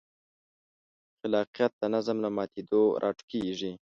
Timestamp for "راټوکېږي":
3.03-3.71